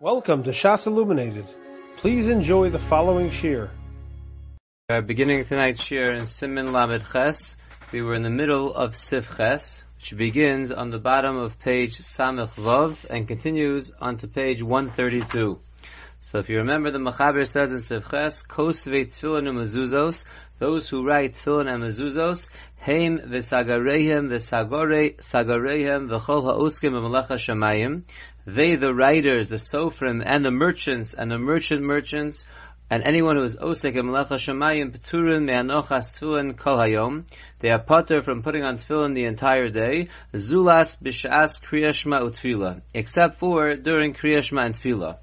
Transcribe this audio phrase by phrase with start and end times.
[0.00, 1.46] Welcome to Shas Illuminated.
[1.96, 3.68] Please enjoy the following shir.
[4.88, 7.56] Are beginning tonight's shir in Simin Lamed Ches.
[7.90, 11.98] We were in the middle of Sif Ches, which begins on the bottom of page
[11.98, 15.58] Samech Vav and continues onto page 132.
[16.20, 20.24] So if you remember, the Machaber says in Sif Ches, Kosve Tfilin Mezuzos,
[20.58, 22.48] those who write Tfilin and Mezuzos,
[22.80, 28.02] Heim v'sagarehem v'sagore sagarehem v'chol ha'oskim v'malacha shamayim,
[28.46, 32.46] they, the writers, the sofrim, and the merchants, and the merchant merchants,
[32.90, 37.24] and anyone who is and melacha shemayim peturim me'anochas tefillin kol hayom,
[37.60, 43.38] they are potter from putting on tefillin the entire day, zulas b'shas kriyashma utfila, except
[43.38, 45.18] for during kriyashma and tefillah.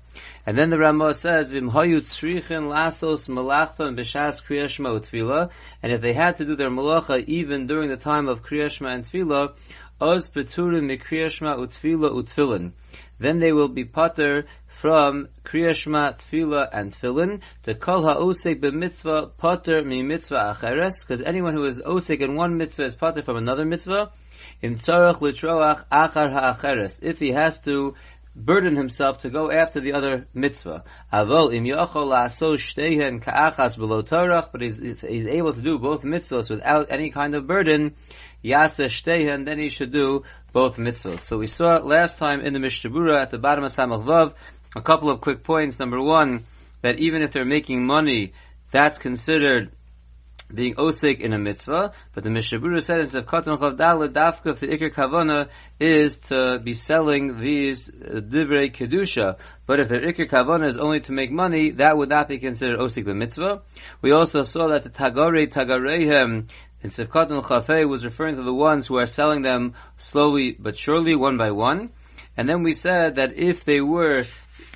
[0.46, 5.50] And then the Ramah says, "V'imhayu tzrichin lasos malachton b'shas kriyashma utfila,"
[5.82, 9.06] and if they had to do their malacha even during the time of kriyashma and
[9.06, 9.54] tefillah,
[10.00, 12.74] oz peturim mikriyashma utfila utfilin
[13.20, 14.46] then they will be potter
[14.86, 21.56] from Kriyashma, Tfila, and Tfilin, to Kol HaOsek b'mitzvah potter mi mitzvah acheres, because anyone
[21.56, 24.12] who is Osek in one mitzvah is potter from another mitzvah,
[24.62, 27.96] in Tzarech Litroach Achar HaAcheres, if he has to
[28.36, 30.84] burden himself to go after the other mitzvah.
[31.12, 36.04] Avol im yochol la'aso shtehen ka'achas below torach, but he's, he's able to do both
[36.04, 37.96] mitzvahs without any kind of burden,
[38.44, 41.22] yasa shtehen, then he should do both mitzvahs.
[41.22, 44.34] So we saw last time in the Mishnah at the bottom of Samach Vav,
[44.76, 45.80] a couple of quick points.
[45.80, 46.46] Number one,
[46.82, 48.34] that even if they're making money,
[48.72, 49.72] that's considered
[50.54, 54.68] being osik in a mitzvah, but the Mishabura said in Sevkatan Chavdala, Dafka, if the
[54.68, 60.68] Iker Kavana is to be selling these uh, Divrei Kedusha, but if the Iker Kavana
[60.68, 63.62] is only to make money, that would not be considered osik the mitzvah.
[64.02, 66.50] We also saw that the Tagare Tagarehem
[66.84, 71.16] in Sevkatan Chafei was referring to the ones who are selling them slowly but surely,
[71.16, 71.90] one by one.
[72.38, 74.26] And then we said that if they were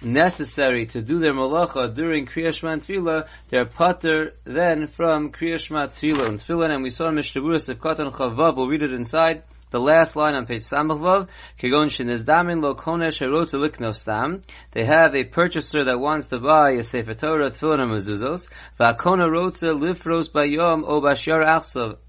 [0.02, 6.28] necessary to do their malacha during Kriyash and Tefillah, they're pater then from Kriyash Tefillah
[6.28, 10.16] and Tefillah, and we saw Mishtaburas of Katan Chavav, we'll read it inside, the last
[10.16, 11.28] line on page Samachvav,
[11.60, 17.14] Kegon Shinizdamin Lo Konesh Stam, they have a purchaser that wants to buy a Sefer
[17.14, 18.48] Torah, Tefillah and Mezuzos,
[18.80, 20.84] Va'kona Lifros Bayom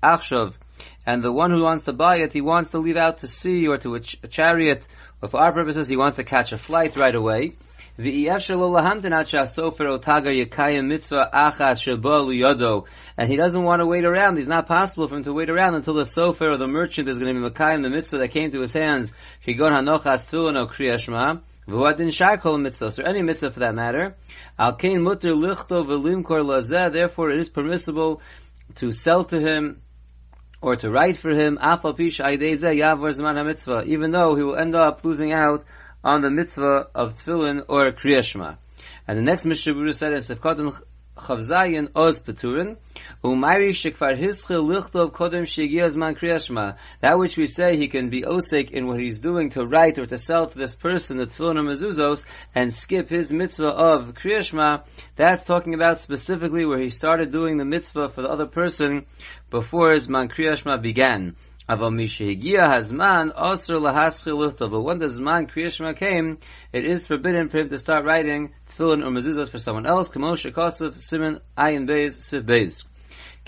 [0.03, 0.55] Achshav,
[1.05, 3.67] and the one who wants to buy it, he wants to leave out to sea
[3.67, 4.87] or to a, ch- a chariot,
[5.21, 7.57] or for our purposes, he wants to catch a flight right away.
[7.97, 8.25] And he
[13.37, 14.39] doesn't want to wait around.
[14.39, 17.19] It's not possible for him to wait around until the sofer or the merchant is
[17.19, 19.13] going to be Makayim, the mitzvah that came to his hands.
[21.69, 24.17] V'huadin sharkol mitzvahs, or any mitzvah for that matter.
[24.59, 28.21] Al kain mutter lichto v'limkor lazeh, therefore it is permissible
[28.77, 29.83] to sell to him
[30.63, 34.75] or to write for him, afal pish yavor zman mitzvah, even though he will end
[34.75, 35.65] up losing out
[36.03, 38.57] on the mitzvah of tefillin or kriyashma.
[39.07, 40.81] And the next Mishnah said is Sefkatan
[41.17, 42.77] Chavzayin Oz Peturin
[43.23, 46.77] Umayri Shekvar Hischil Lichtov Kodem Shegiaz Man Kriyashma.
[47.01, 50.07] That which we say he can be osik in what he's doing to write or
[50.07, 52.25] to sell to this person the tefillin or mezuzos
[52.55, 54.85] and skip his mitzvah of Kriyashma.
[55.17, 59.05] That's talking about specifically where he started doing the mitzvah for the other person
[59.51, 61.37] before his Man Kriyashma began.
[61.71, 63.33] But when the zman
[65.49, 66.39] kriyashma came,
[66.73, 70.09] it is forbidden for him to start writing tefillin or mezuzahs for someone else.
[70.09, 72.83] Kamosha kosav simon ayin beis siv beis.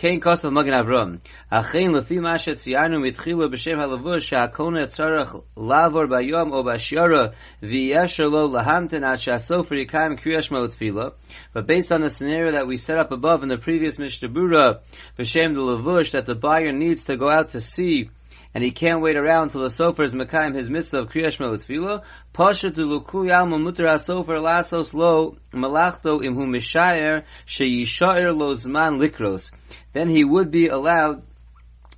[0.03, 1.21] Kain kosav magen avram.
[1.53, 8.49] Achein lefi masha tziyanu mitchilu b'shem halavush sha'akona tzarech lavor bayom o b'ashyara v'yesher lo
[8.49, 11.13] lahamten at sha'sofer yikayim kriyashma utfila.
[11.53, 15.55] But based on the scenario that we set up above in the previous Mishnah b'shem
[15.55, 18.11] the lavush, that the buyer needs to go out to see
[18.55, 22.03] and he can't wait around until the sofer is mekayim his mitzvah of kriyash tefillah.
[22.33, 29.51] Pasha to luku yalma mutar sofer lasos lo malachto imhu mishayer sheyishayer lo zman likros.
[29.93, 31.23] Then he would be allowed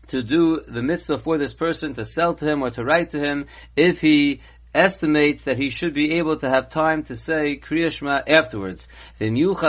[0.09, 3.19] to do the mitzvah for this person, to sell to him or to write to
[3.19, 4.41] him, if he
[4.75, 8.89] estimates that he should be able to have time to say Kriya afterwards.
[9.21, 9.69] Akhas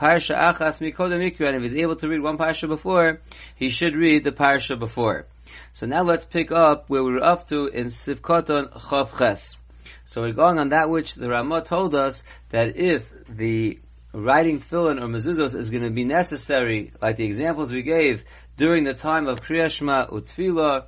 [0.00, 3.20] Mikodemikra, and if he's able to read one parsha before,
[3.56, 5.26] he should read the parsha before.
[5.72, 9.56] So now let's pick up where we were up to in Sivkoton Chav Ches.
[10.04, 13.78] So we're going on that which the Ramah told us that if the
[14.12, 18.22] writing tefillin or mezuzos is going to be necessary, like the examples we gave,
[18.56, 20.84] during the time of Kriyashma utfila,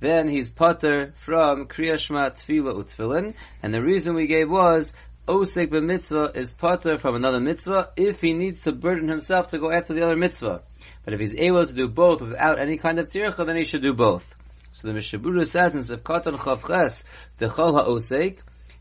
[0.00, 4.92] then he's putter from Kriyashma tefillah utfilin, and the reason we gave was
[5.30, 9.70] Osek mitzvah is putter from another mitzvah if he needs to burden himself to go
[9.70, 10.62] after the other mitzvah.
[11.04, 13.82] But if he's able to do both without any kind of tircha, then he should
[13.82, 14.28] do both.
[14.72, 17.04] So the Mishabura says in Sefkatan Chavches,
[17.38, 18.38] the Chol HaOsek,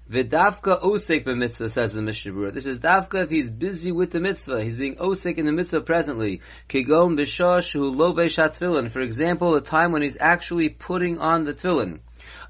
[0.09, 4.63] V'davka osek b'mitzvah, says the Mishnah This is davka if he's busy with the mitzvah.
[4.63, 6.41] He's being osek in the mitzvah presently.
[6.67, 8.89] Kigon b'shosh hu tefillin.
[8.89, 11.99] For example, a time when he's actually putting on the tefillin.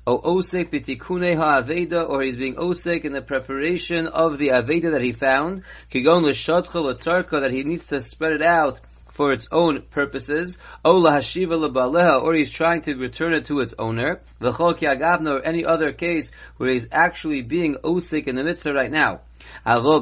[0.06, 5.02] O osek b'tikune ha'aveda, or he's being osek in the preparation of the aveda that
[5.02, 5.64] he found.
[5.94, 8.80] Kigon l'shotcha l'tzarka, that he needs to spread it out
[9.12, 15.66] for its own purposes, or he's trying to return it to its owner, or any
[15.66, 19.20] other case where he's actually being osik in the mitzvah right now.
[19.66, 19.96] But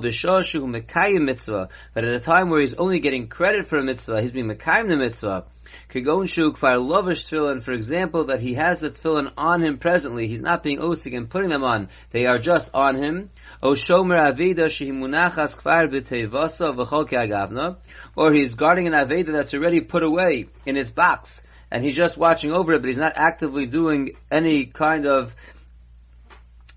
[2.04, 4.98] at a time where he's only getting credit for a mitzvah, he's being mekayim the
[4.98, 5.46] mitzvah.
[5.90, 10.28] Kagon shuk far lovish tefillin, for example, that he has the tefillin on him presently.
[10.28, 11.90] He's not being osik and putting them on.
[12.12, 13.30] They are just on him.
[13.62, 17.78] O shomer aveda shehimunachas kvar b'tevasa v'chol agavna,
[18.16, 21.42] or he's guarding an aveda that's already put away in its box,
[21.72, 25.36] and he's just watching over it, but he's not actively doing any kind of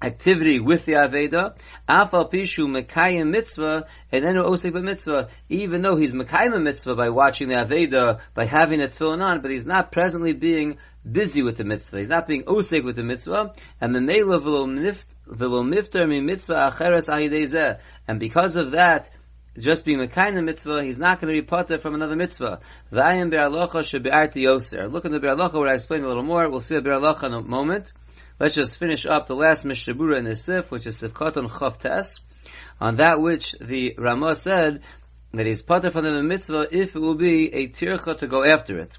[0.02, 1.54] activity with the Aveda,
[1.88, 7.48] Afal Pishu Mekayim Mitzvah, and then Osek Mitzvah, even though he's Mekayim Mitzvah by watching
[7.48, 10.78] the Aveda, by having it filling on, but he's not presently being
[11.10, 11.98] busy with the Mitzvah.
[11.98, 17.08] He's not being Osek with the Mitzvah, and the Neila Velo Mifter Mi Mitzvah Acheres
[17.08, 19.10] Ahidezeh, and because of that,
[19.58, 22.60] just being Mekayim Mitzvah, he's not going to be potter from another Mitzvah.
[22.92, 24.90] Vayim Be'alocha Shebe'arti Yoser.
[24.90, 27.34] Look in the Be'alocha where I explain a little more, we'll see a Be'alocha in
[27.34, 27.92] a moment.
[28.40, 31.76] Let's just finish up the last Mishnah Berurah in the Sif, which is Sifkaton Chav
[31.76, 32.20] Tes,
[32.80, 34.80] on that which the Ramah said
[35.34, 38.78] that he's potter from the mitzvah if it will be a tircha to go after
[38.78, 38.96] it.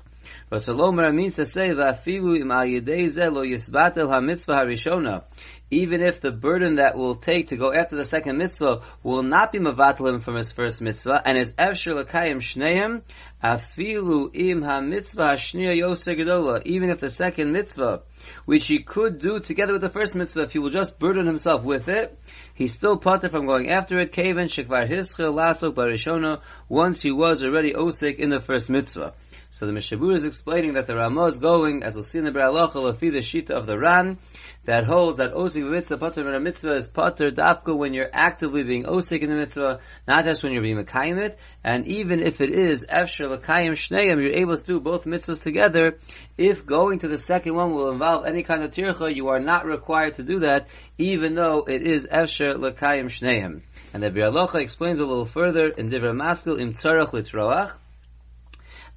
[0.51, 5.23] But Salomer means to say that im al lo yisbatel ha-mitzvah harishona.
[5.69, 9.53] Even if the burden that will take to go after the second mitzvah will not
[9.53, 13.01] be mavatal him from his first mitzvah, and is efshir l'kayim shneim,
[13.41, 18.01] afilu im ha-mitzvah hashniya yoser gedola, even if the second mitzvah,
[18.43, 21.63] which he could do together with the first mitzvah, if he will just burden himself
[21.63, 22.19] with it,
[22.53, 27.41] he's still potter from going after it, kaven shekvar hischil lasok barishona, once he was
[27.41, 29.13] already osik in the first mitzvah.
[29.53, 32.31] So the Mishabur is explaining that the Ramah is going, as we'll see in the
[32.31, 34.17] Be'alacha, Lafi the Shita of the Ran,
[34.63, 38.85] that holds that Osik mitzvah, Pater a mitzvah is Pater Dafka when you're actively being
[38.85, 42.49] Osik in the mitzvah, not just when you're being Mekayim it, and even if it
[42.49, 45.99] is Efsher Lakayim Shneim, you're able to do both mitzvahs together,
[46.37, 49.65] if going to the second one will involve any kind of tircha, you are not
[49.65, 53.63] required to do that, even though it is Efsher Lakayim Shneim.
[53.93, 57.73] And the Be'alacha explains a little further in Divra Maskil Im Tzarach Litroach,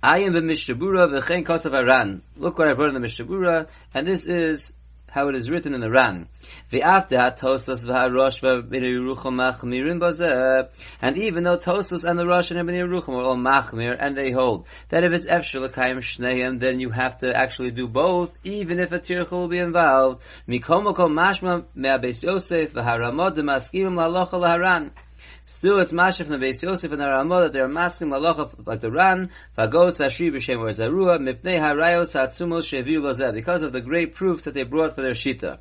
[0.07, 2.21] I am the Mishabura v'chein kosav Aran.
[2.37, 4.71] Look what I wrote in the Mishabura, and this is
[5.09, 6.29] how it is written in the Ran.
[11.01, 14.31] And even though Tosas and the Rosh and Bnei Yerucham are all machmir, and they
[14.31, 18.81] hold that if it's efshel l'kayim shneim, then you have to actually do both, even
[18.81, 20.21] if a tircha will be involved.
[20.47, 24.91] Mikom mashma me'abeis Yosef v'haramod d'maskimim la'locha l'haran.
[25.46, 28.82] Still, it's Mashif from the Beis Yosef and the Ramah that they're masking Malacha like
[28.82, 33.82] the Ran, Fagos Ashri B'Shem or Zarua, Mipnei Harayos Hatzumos Sheviu Lozeh, because of the
[33.82, 35.60] great proofs that they brought for their Shita.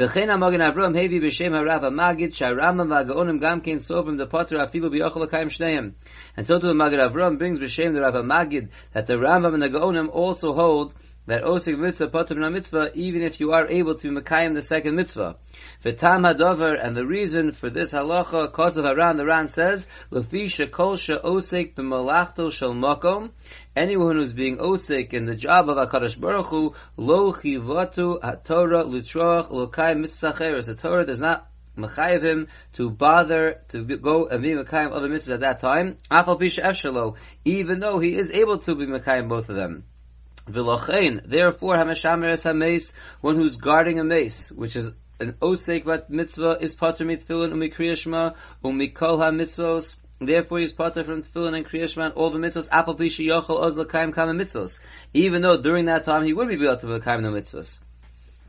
[0.00, 4.90] וכן המוגן אברהם הביא בשם הרב המגיד שהרמב"ם והגאונים גם כן סוברים the potter אפילו
[4.90, 5.90] ביוכל לקיים שניהם.
[6.36, 9.62] And so to the Magid Avram brings b'shem the Rav Magid that the Rambam and
[9.62, 10.94] the Gaonim also hold
[11.25, 14.95] that osik mitzvah potter min mitzvah even if you are able to mekayim the second
[14.95, 15.37] mitzvah.
[15.83, 20.45] V'tam hadover and the reason for this halacha, cause of Haran, the Ran says, lefi
[20.45, 23.31] shekol osik b'malachto shel makom.
[23.75, 29.49] Anyone who's being osik in the job of Hakadosh Baruch Hu, lo chivatu haTorah lutroach
[29.49, 34.91] lokayim mitzvah The Torah does not mechayev him to bother to go and be mekayim
[34.91, 35.97] other mitzvahs at that time.
[36.11, 37.15] Afal pisha
[37.45, 39.85] even though he is able to be mekayim both of them.
[40.49, 46.09] V'lochein, therefore, Hameshamer es hameis, one who's guarding a mace, which is an osek vat
[46.09, 49.95] mitzvah, is pater mitzvah umi kriyashma, umi kol ha-mitzvos,
[50.25, 52.69] Therefore, he's pater from tefillin and kriyashma and all the mitzvahs.
[52.69, 54.79] Apal pishi yochel oz l'kaim kama mitzvahs.
[55.13, 57.79] Even though during that time he would be able to no mitzvahs.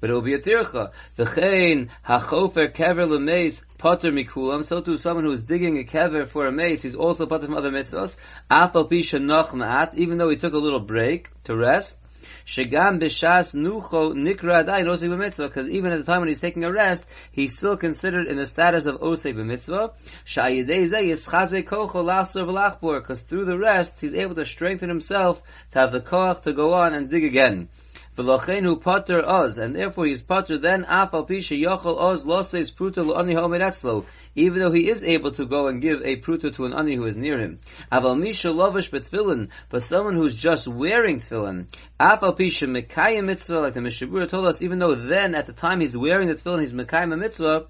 [0.00, 0.92] But it will be a tircha.
[1.18, 4.64] V'chein hachofer kever l'meis pater mikulam.
[4.64, 7.56] So too, someone who is digging a kever for a mace, he's also pater from
[7.56, 8.16] other mitzvahs.
[8.50, 9.94] Apal pisha noch ma'at.
[9.94, 11.98] Even though he took a little break to rest.
[12.46, 16.64] Shegam b'shas nucho nikra adayin osei b'mitzvah, because even at the time when he's taking
[16.64, 19.92] a rest, he's still considered in the status of osei b'mitzvah.
[20.26, 25.42] Sha'yidei zeh yischazei kocho laser v'lachbor, because through the rest, he's able to strengthen himself
[25.72, 27.68] to have the koach to go on and dig again.
[28.16, 33.34] V'lochenu potter oz, and therefore he's potter then afal pisha yochel oz loses pruta l'ani
[33.34, 34.04] homeretzlo,
[34.36, 37.04] even though he is able to go and give a pruta to an ani who
[37.06, 37.58] is near him.
[37.90, 41.66] Aval misha lovish betfilin, but someone who's just wearing tefillin,
[41.98, 45.80] afal pisha mekayim mitzvah, like the Mishabura told us, even though then at the time
[45.80, 47.66] he's wearing the tefillin, he's mekayim a mitzvah,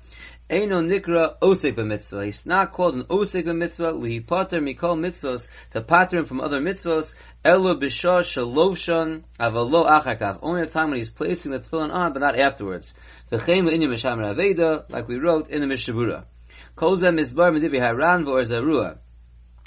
[0.51, 2.27] Eino nikra osek b'mitzvah.
[2.27, 6.61] He's not called an osek b'mitzvah, li pater mikol mitzvahs, to pater him from other
[6.61, 10.41] mitzvahs, elo b'shah shaloshan, avalo achakach.
[10.43, 12.93] Only the time when he's placing the tefillin on, but not afterwards.
[13.33, 16.27] V'chein le'inim misham like we wrote in the Mishabura.
[16.77, 18.99] Kol zeh mizbar medibi haran v'or zarua.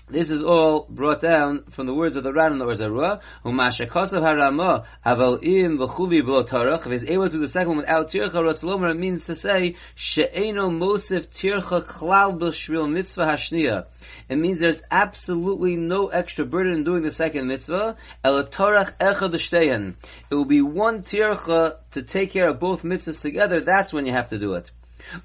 [0.09, 3.19] This is all brought down from the words of the Ran and the Orzarua.
[3.43, 6.85] Umasha kosav harama aval im v'chuvi b'lo tarach.
[6.85, 10.69] If he's able to do the second one without tircha, Ratzlomer means to say she'eno
[10.69, 13.87] mosif tircha klal b'shvil mitzvah hashniya.
[14.29, 17.97] It means there's absolutely no extra burden in doing the second mitzvah.
[18.23, 19.95] El torach echad
[20.29, 23.59] It will be one tircha to take care of both mitzvahs together.
[23.59, 24.71] That's when you have to do it.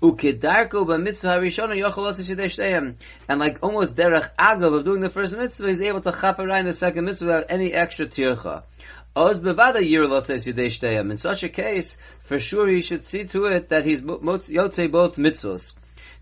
[0.01, 0.21] And
[3.41, 6.73] like almost derech agav of doing the first mitzvah, he's able to chap in the
[6.73, 8.62] second mitzvah without any extra tircha.
[9.15, 13.45] Oz bevada yir lotzes yidei In such a case, for sure he should see to
[13.47, 15.75] it that he's yotze both mitzvahs.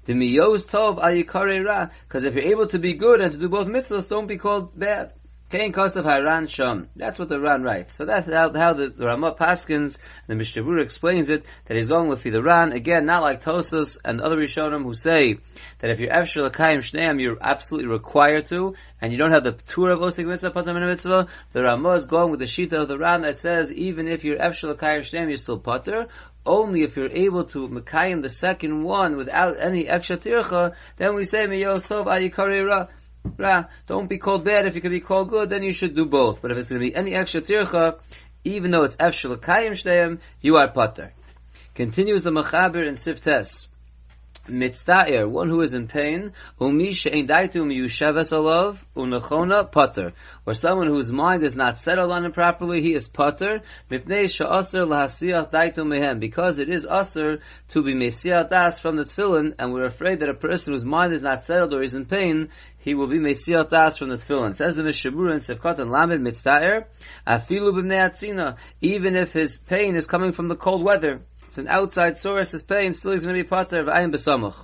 [0.06, 3.48] The miyos tov al ra, because if you're able to be good and to do
[3.48, 5.12] both mitzvahs, don't be called bad.
[5.50, 6.88] Kain Kostav Haran Sham.
[6.94, 7.96] That's what the Ran writes.
[7.96, 12.08] So that's how, how the, the Ramah Paskins, the Mishnah explains it, that he's going
[12.08, 15.38] with the Ran, again, not like Tosus and other Rishonim who say
[15.80, 19.50] that if you're Efshel Akayim Shneim, you're absolutely required to, and you don't have the
[19.52, 22.96] tour of Osik Mitzvah, Patam Mitzvah, the Ramah is going with the Shita of the
[22.96, 26.06] Ran that says, even if you're Efshel Akayim Shneim, you're still Pater,
[26.46, 31.24] only if you're able to Mekayim the second one without any extra tircha, then we
[31.24, 32.86] say, Miyosov Ayikari Ra.
[33.86, 34.66] Don't be called bad.
[34.66, 36.42] If you can be called good, then you should do both.
[36.42, 37.98] But if it's going to be any extra tircha,
[38.44, 41.12] even though it's efshel kayim shteim, you are pater.
[41.74, 43.68] Continues the Mechaber in Siftes
[44.50, 50.12] mitzta'ir, one who is in pain, umi she'en daitu miyusheves alav, unachona pater.
[50.46, 54.84] Or someone whose mind is not settled on it properly, he is pater, mipnei she'aser
[54.84, 57.38] lahasiyach daitu mehem, because it is aser
[57.68, 61.12] to be mesiyah das from the tefillin, and we're afraid that a person whose mind
[61.12, 64.56] is not settled or is in pain, he will be mesiyah das from the tefillin.
[64.56, 66.84] Says the Mishabura in Sefkat and Lamed mitzta'ir,
[67.26, 71.66] afilu b'mnei atzina, even if his pain is coming from the cold weather, it's an
[71.66, 74.54] outside source, his pain still is going to be pater of ayin besamuch.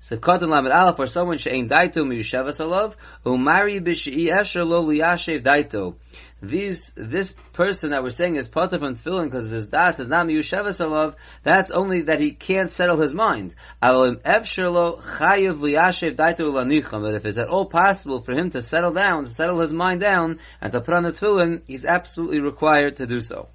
[0.00, 5.42] So katan lamed aleph for someone she'ain daito miyushevas alav umari b'she'i esher lo liyashev
[5.42, 5.94] daito.
[6.42, 10.26] These this person that we're saying is pater from tefillin because his das is not
[10.26, 11.14] miyushevas alav.
[11.42, 13.54] That's only that he can't settle his mind.
[13.82, 17.00] Avolim efsher lo chayev liyashev daito lanicham.
[17.00, 20.02] But if it's at all possible for him to settle down, to settle his mind
[20.02, 23.48] down, and to put on the tefillin, he's absolutely required to do so.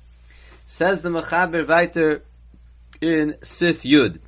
[0.65, 2.23] Says the Mechaber weiter
[3.01, 4.19] in Sif Yud.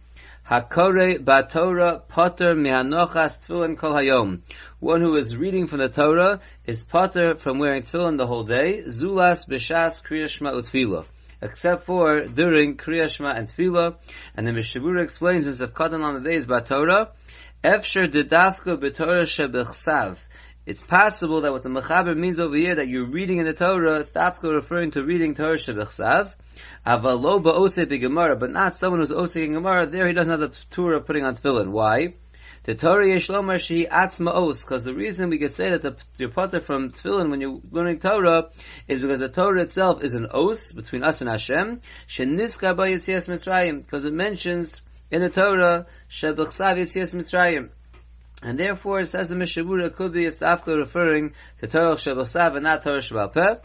[0.49, 4.41] Hakore Batorah Potter Mehanochas Tefillin Kol Hayom.
[4.79, 8.81] One who is reading from the Torah is Potter from wearing tefillin the whole day.
[8.87, 11.05] Zulas B'Shas Kriya Shema Utfila.
[11.39, 13.95] Except for during Kriya Shema and Tefillah.
[14.35, 17.09] And the Mishabura explains this in Zevkadan on the days Batorah.
[17.63, 20.17] Efsher Didafka B'Torah Shebechsav.
[20.65, 23.99] It's possible that what the Mechaber means over here, that you're reading in the Torah,
[23.99, 26.33] it's referring to reading Torah Shebechsav.
[26.85, 29.87] B'gemara, but not someone who's osei in Gemara.
[29.87, 31.71] There he doesn't have the tour of putting on tefillin.
[31.71, 32.15] Why?
[32.65, 37.41] The os, because the reason we could say that the, you're potter from tefillin when
[37.41, 38.51] you're learning Torah
[38.87, 41.81] is because the Torah itself is an os between us and Hashem.
[42.07, 44.81] Because it mentions
[45.11, 47.69] in the Torah shebechsav.
[48.43, 52.99] And therefore, it says the Mishabura, could be referring to Torah Shabbasav and not Torah
[52.99, 53.61] Shabbat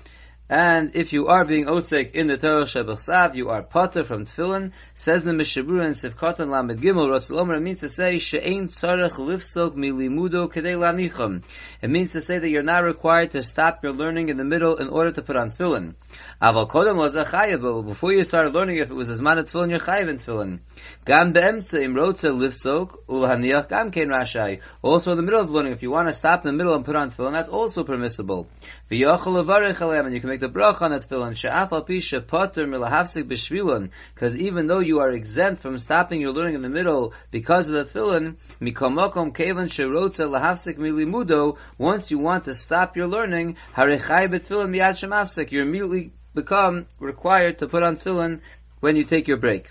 [0.50, 4.72] and if you are being osek in the Torah Shebechsav, you are potter from Tefillin.
[4.94, 9.74] Says the Mishabura and Sivkotan Lamed Gimel, Omer, it means to say, She'ein tzarech lifsok
[9.74, 11.42] milimudo kedei lanicham.
[11.82, 14.76] It means to say that you're not required to stop your learning in the middle
[14.76, 15.94] in order to put on Tefillin.
[16.42, 19.70] Aval was a chayav, but before you started learning, if it was as man Tefillin,
[19.70, 20.60] you're chayav in Tefillin.
[21.04, 24.60] Gam be'emtze imrotze lifsok, ulhaniach gam kein rashai.
[24.82, 26.84] Also in the middle of learning, if you want to stop in the middle and
[26.84, 28.48] put on Tefillin, that's also permissible.
[28.90, 33.28] V'yochel levarech and you can make the bracha on the tefillin she'af al potter milahavsik
[33.28, 37.68] b'shvilon because even though you are exempt from stopping your learning in the middle because
[37.68, 43.56] of the tefillin mikomokom kevan sherotza lahavsik milimudo once you want to stop your learning
[43.74, 48.40] harechai b'tefillin miyad shemafsik you immediately become required to put on tefillin
[48.80, 49.70] when you take your break.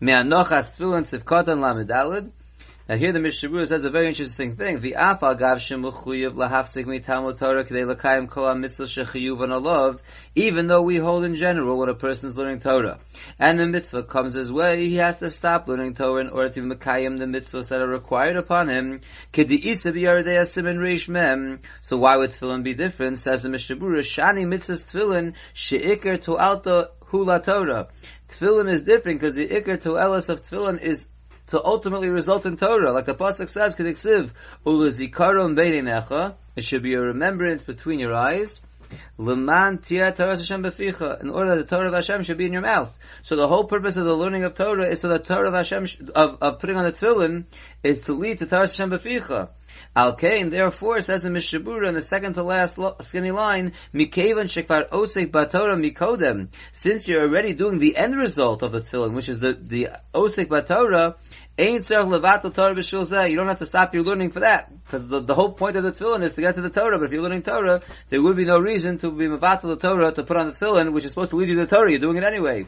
[0.00, 2.30] Me'anochas tefillin sivkotan lamedalid
[2.88, 4.80] now here the Mishabura says a very interesting thing.
[4.80, 9.98] The afal gav shemuchuyev lahafsik mi Talmud Torah k'dei lakayim kol ha-mitzvah shechiyuv and alav,
[10.34, 13.00] even though we hold in general when a person is learning Torah.
[13.38, 16.60] And the mitzvah comes his way, he has to stop learning Torah in order to
[16.60, 19.00] mekayim the mitzvahs that are required upon him.
[21.80, 23.18] So why would tefillin be different?
[23.18, 27.88] Says the Mishabura, shani mitzvahs tefillin she'ikr to alto hula Torah.
[28.28, 31.06] Tefillin is different because the ikr to elas of tefillin is
[31.48, 32.92] to ultimately result in Torah.
[32.92, 34.32] Like the Pasuk says, Kediksiv,
[34.64, 38.60] Ulazikarom Beidinecha, it should be a remembrance between your eyes.
[39.18, 42.52] Leman tia Torah Hashem beficha, in order that the Torah of Hashem should be in
[42.52, 42.96] your mouth.
[43.22, 45.86] So the whole purpose of the learning of Torah is so that Torah of Hashem,
[46.14, 47.46] of, of putting on the tefillin,
[47.82, 49.48] is to lead to Torah Hashem beficha.
[49.94, 54.88] Al Kain, therefore, says the Mishabura in the second to last skinny line, Mikevan Shekvar
[54.90, 59.40] Osek Batorah Mikodem, since you're already doing the end result of the tefillin, which is
[59.40, 61.16] the, the Osek Batorah,
[61.58, 65.08] Ain't tzarich levatel Torah b'shul You don't have to stop your learning for that, because
[65.08, 66.98] the, the whole point of the tefillin is to get to the Torah.
[66.98, 67.80] But if you're learning Torah,
[68.10, 70.92] there would be no reason to be mevatel the Torah to put on the tefillin,
[70.92, 71.90] which is supposed to lead you to the Torah.
[71.90, 72.66] You're doing it anyway.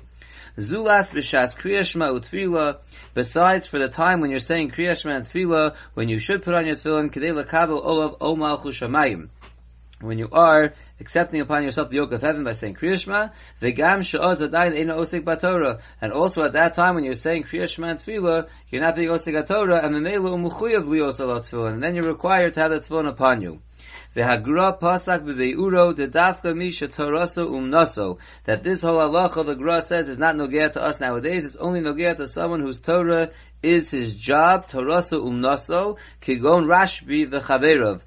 [0.59, 2.79] Zulas b'shas kriyashma utfila.
[3.15, 6.75] Besides, for the time when you're saying kriyashma and when you should put on your
[6.75, 9.29] tefillin, kedei lekabel olav omal chushamayim
[10.01, 14.97] when you are accepting upon yourself the yoke of heaven by saying Kriyashma, adayin eina
[14.97, 18.95] osik batorah, and also at that time when you're saying Kriyashma and Tefillah, you're not
[18.95, 22.79] being osik Torah, and memela umuchuyav lios Tefillah, and then you're required to have the
[22.79, 23.61] Tefillah upon you.
[24.17, 28.19] V'hagra pasak b'veiuro dedafka misha toraso umnaso.
[28.45, 31.45] That this whole halacha the Gra says is not nogea to us nowadays.
[31.45, 33.31] It's only nogea to someone whose Torah
[33.63, 34.69] is his job.
[34.69, 38.03] Toraso umnaso kigon Rashbi v'chaverov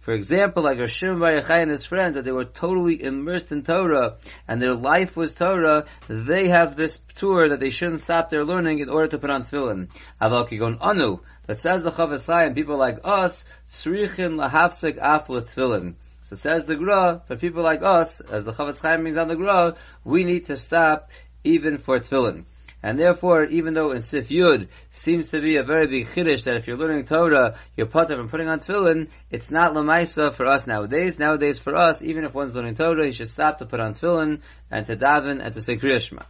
[0.00, 4.16] for example, like Rashim Bar and his friends, that they were totally immersed in Torah,
[4.46, 8.78] and their life was Torah, they have this tour that they shouldn't stop their learning
[8.78, 9.88] in order to put on tefillin.
[10.20, 15.94] Aval kigon anu, but says the Chaim, people like us, tzrichin lahafsek af tefillin.
[16.22, 19.36] So says the Gra, for people like us, as the Chofetz Chaim means on the
[19.36, 21.10] Gra, we need to stop
[21.44, 22.44] even for tefillin.
[22.82, 26.56] And therefore, even though in Sif Yud seems to be a very big chiddush that
[26.56, 30.46] if you're learning Torah, you're part of and putting on tefillin, it's not lamaisa for
[30.46, 31.18] us nowadays.
[31.18, 34.42] Nowadays, for us, even if one's learning Torah, he should stop to put on tefillin
[34.70, 36.24] and to daven and to say Kriyashma.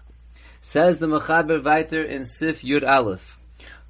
[0.62, 3.37] Says the Mechaber Viter in Sif Yud Aleph.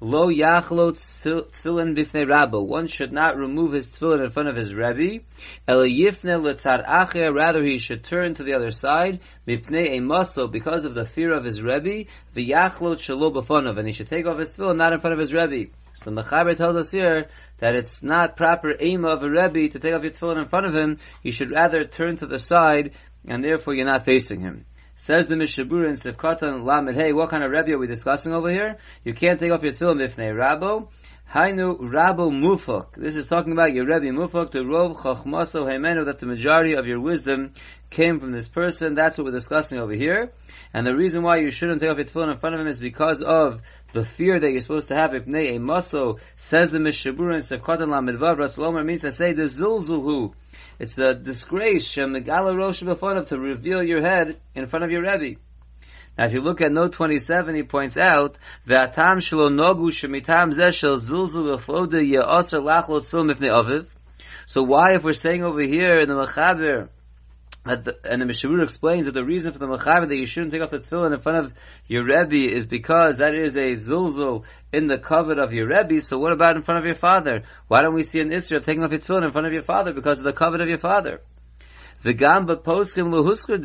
[0.01, 2.65] Lo yachlo tefillin bifnei rabbo.
[2.65, 5.25] One should not remove his tefillin in front of his rebbe.
[5.67, 7.35] El yifne letzar acher.
[7.35, 9.19] Rather, he should turn to the other side.
[9.45, 12.05] Mipnei a muscle because of the fear of his rebbe.
[12.33, 13.77] V'yachlo shelo b'fonav.
[13.77, 15.69] And he should take off his tefillin not in front of his rebbe.
[15.95, 19.79] So the Mechaber tells us here that it's not proper aim of a rebbe to
[19.79, 20.99] take off your tefillin in front of him.
[21.23, 22.91] You should rather turn to the side,
[23.27, 24.65] and therefore you're not facing him.
[25.01, 28.49] Says the Mishabura in Sivkatan Lamed Hey, what kind of Rebbe are we discussing over
[28.49, 28.79] here?
[29.05, 30.89] You can't take off your tefillin bifnei Rabo.
[31.33, 32.95] Hainu Rabo Mufak.
[32.95, 36.87] This is talking about your Rebbe Mufak, the Rov Chachmaso Haimenu, that the majority of
[36.87, 37.53] your wisdom
[37.91, 38.95] came from this person.
[38.95, 40.31] That's what we're discussing over here.
[40.73, 42.79] And the reason why you shouldn't take off your tefillin in front of him is
[42.79, 43.61] because of
[43.93, 45.13] the fear that you're supposed to have.
[45.13, 49.33] If Nay a maso says the Mishabura in Sivkatan Lamed Vav, Rasul means to say
[49.33, 50.33] the Zilzulhu
[50.79, 55.39] it's a disgrace, Shemegala Rosh B'fonav, to reveal your head in front of your Rebbe.
[56.19, 60.73] Now, if you look at note 27, he points out, V'atam shelo nogu shemitam zeh
[60.73, 63.87] shel zilzul v'floda ye'oser lachlo tzvil mifnei aviv.
[64.45, 66.89] So why, if we're saying over here in the Mechaber,
[67.63, 70.61] the, and the Mishabur explains that the reason for the Mechaber that you shouldn't take
[70.61, 71.53] off the tefillin in front of
[71.87, 76.17] your Rebbe is because that is a zilzul in the cover of your Rebbe, so
[76.17, 77.43] what about in front of your father?
[77.69, 79.63] Why don't we see an Isra of taking off your tefillin in front of your
[79.63, 81.21] father because of the cover of your father?
[82.03, 83.61] V'gam but poskim luhusker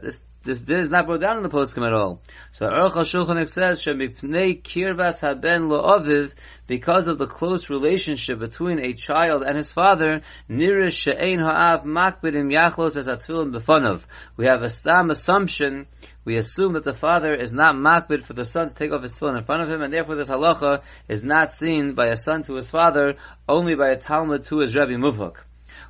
[0.00, 2.22] This this din is not brought down in the poskim at all.
[2.52, 6.32] So Aruch HaShulchan says, Shemipnei kirvas haben lo'aviv,
[6.66, 12.52] because of the close relationship between a child and his father, nirish she'ein ha'av makbidim
[12.52, 14.04] yachlos as atfilin befonov.
[14.36, 15.86] We have a stam assumption,
[16.24, 19.14] we assume that the father is not makbid for the son to take off his
[19.14, 22.42] tefillin in front of him, and therefore this halacha is not seen by a son
[22.44, 23.16] to his father,
[23.48, 25.36] only by a Talmud to his Rebbe Muvhak.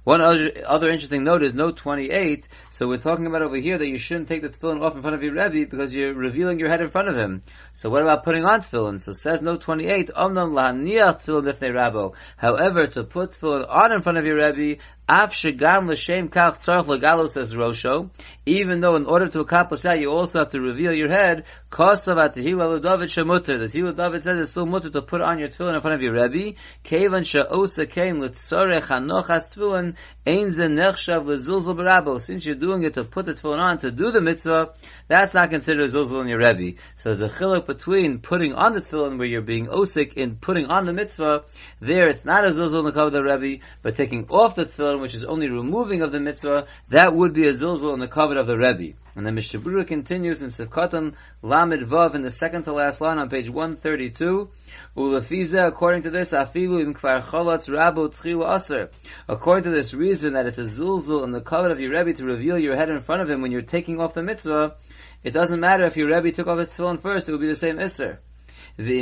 [0.08, 2.48] One other, interesting note is note 28.
[2.70, 5.14] So we're talking about over here that you shouldn't take the tefillin off in front
[5.14, 7.42] of your Rebbe because you're revealing your head in front of him.
[7.74, 9.02] So what about putting on tefillin?
[9.02, 12.14] So says note 28, Omnam lahaniach tefillin b'fnei Rabbo.
[12.38, 15.30] However, to put tefillin on in front of your Rebbe Even
[18.80, 21.44] though in order to accomplish that, you also have to reveal your head.
[21.70, 22.76] The tehila
[23.96, 26.58] David says it's still mutter to put on your tefillin in front of your Rebbe.
[26.84, 32.20] Kevan she'osa kein l'tzorech hanochas tefillin ein ze nechshav l'zilzul b'rabo.
[32.20, 34.74] Since you're doing it to put the tefillin on to do the mitzvah,
[35.08, 36.78] that's not considered a zilzul in your Rebbe.
[36.96, 40.66] So there's a chiluk between putting on the tefillin where you're being osik in putting
[40.66, 41.44] on the mitzvah.
[41.80, 44.64] There it's not a zilzul in the cover of the Rebbe, but taking off the
[44.64, 48.08] tefillin which is only removing of the mitzvah, that would be a zilzul in the
[48.08, 48.96] cover of the Rebbe.
[49.18, 53.28] And the Mishabura continues in Sivkatan Lamed Vav in the second to last line on
[53.28, 54.48] page 132.
[54.96, 58.90] Ulafiza, according to this, afilu im kvar cholatz tchilu aser.
[59.28, 62.24] According to this reason that it's a zilzul in the cover of your Rebbe to
[62.24, 64.76] reveal your head in front of him when you're taking off the mitzvah,
[65.24, 67.56] it doesn't matter if your Rebbe took off his tefillin first, it would be the
[67.56, 68.20] same iser.
[68.76, 68.98] But if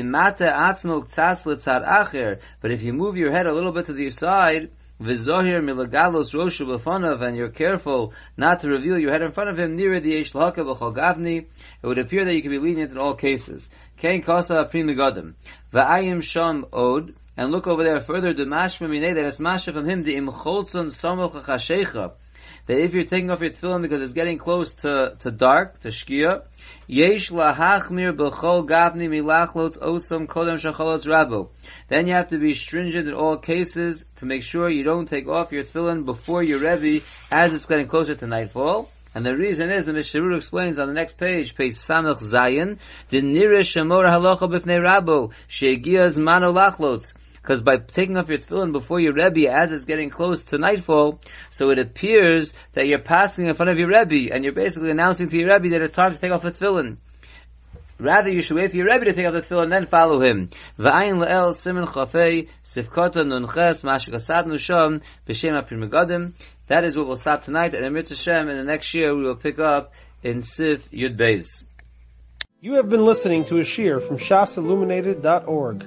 [2.82, 7.36] you move your head a little bit to the side, v'zohir milagalos roshu b'fanav, and
[7.36, 10.62] you're careful not to reveal your head in front of him, near the yesh l'haka
[10.62, 11.46] gavni,
[11.82, 13.68] it would appear that you can be lenient in all cases.
[13.98, 15.34] Kain kosta aprim megadim.
[15.72, 19.88] V'ayim sham od, and look over there further, the mashma minei, that it's mashma from
[19.88, 22.12] him, the imcholzon samol chachashecha,
[22.66, 25.88] that if you're taking off your tefillin because it's getting close to, to dark, to
[25.88, 26.42] shkia,
[26.86, 31.50] yesh lahachmir b'chol gavni milachlot osam kodem shachalot rabo.
[31.88, 35.28] Then you have to be stringent in all cases to make sure you don't take
[35.28, 38.90] off your tefillin before you're ready as it's getting closer to nightfall.
[39.14, 42.76] And the reason is, the Mishnah explains on the next page, page Samach Zayin,
[43.08, 47.14] the Nirish Shemor Halacha B'fnei Rabo, Shegiaz Mano Lachlot.
[47.46, 51.20] Because by taking off your tefillin before your Rebbe, as it's getting close to nightfall,
[51.48, 55.28] so it appears that you're passing in front of your Rebbe, and you're basically announcing
[55.28, 56.96] to your Rebbe that it's time to take off the tefillin.
[58.00, 60.20] Rather, you should wait for your Rebbe to take off the tefillin and then follow
[60.20, 60.50] him.
[60.76, 66.32] V'ayin le'el simin chafei sifkota nunches mashikasad nusham b'shem apir
[66.66, 69.36] That is what we'll stop tonight, and in Hashem, in the next year we will
[69.36, 71.62] pick up in Sif Yud Beis.
[72.60, 75.86] You have been listening to a shear from shasilluminated.org.